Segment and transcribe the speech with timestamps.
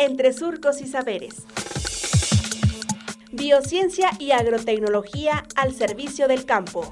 [0.00, 1.44] entre surcos y saberes.
[3.32, 6.90] Biociencia y agrotecnología al servicio del campo.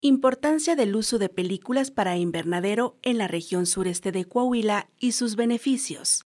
[0.00, 5.36] Importancia del uso de películas para invernadero en la región sureste de Coahuila y sus
[5.36, 6.24] beneficios.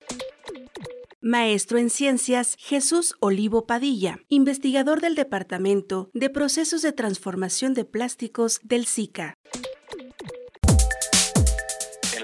[1.21, 8.61] Maestro en Ciencias Jesús Olivo Padilla, investigador del Departamento de Procesos de Transformación de Plásticos
[8.63, 9.39] del SICA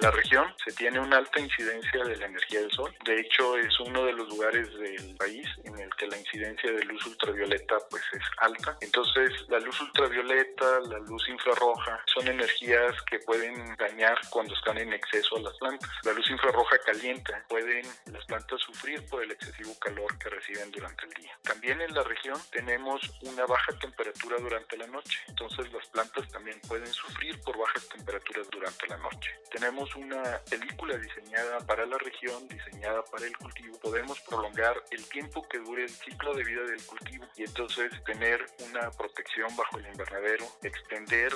[0.01, 2.95] la región se tiene una alta incidencia de la energía del sol.
[3.05, 6.85] De hecho, es uno de los lugares del país en el que la incidencia de
[6.85, 8.77] luz ultravioleta pues es alta.
[8.81, 14.93] Entonces, la luz ultravioleta, la luz infrarroja son energías que pueden dañar cuando están en
[14.93, 15.91] exceso a las plantas.
[16.03, 21.05] La luz infrarroja calienta, pueden las plantas sufrir por el excesivo calor que reciben durante
[21.05, 21.39] el día.
[21.43, 25.19] También en la región tenemos una baja temperatura durante la noche.
[25.29, 29.31] Entonces, las plantas también pueden sufrir por bajas temperaturas durante la noche.
[29.51, 35.47] Tenemos una película diseñada para la región, diseñada para el cultivo, podemos prolongar el tiempo
[35.49, 39.87] que dure el ciclo de vida del cultivo y entonces tener una protección bajo el
[39.87, 41.33] invernadero, extender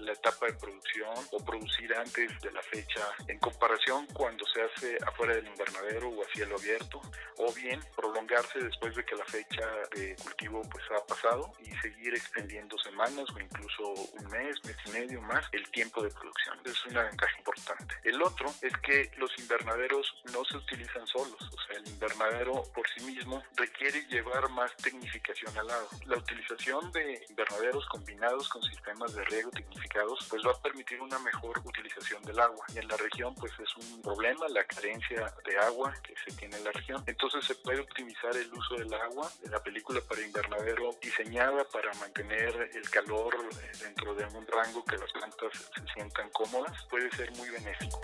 [0.00, 4.98] la etapa de producción o producir antes de la fecha en comparación cuando se hace
[5.06, 7.00] afuera del invernadero o a cielo abierto,
[7.38, 12.14] o bien prolongarse después de que la fecha de cultivo pues ha pasado y seguir
[12.14, 16.58] extendiendo semanas o incluso un mes, mes y medio más el tiempo de producción.
[16.64, 17.94] Es una ventaja importante.
[18.04, 22.86] El otro es que los invernaderos no se utilizan solos, o sea, el invernadero por
[22.90, 25.88] sí mismo requiere llevar más tecnificación al agua.
[26.06, 31.18] La utilización de invernaderos combinados con sistemas de riego tecnificados pues va a permitir una
[31.20, 32.66] mejor utilización del agua.
[32.74, 36.56] Y en la región pues es un problema la carencia de agua que se tiene
[36.56, 37.02] en la región.
[37.06, 42.70] Entonces se puede optimizar el uso del agua la película para invernadero diseñada para mantener
[42.74, 43.36] el calor
[43.80, 48.00] dentro de un rango que las plantas se sientan cómodas puede ser muy beneficioso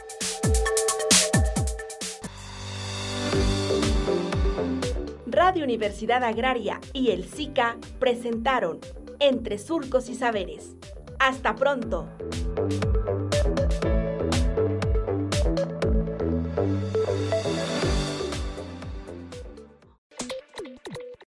[5.53, 8.79] Radio Universidad Agraria y el SICA presentaron
[9.21, 10.77] Entre Surcos y Saberes.
[11.19, 12.09] Hasta pronto.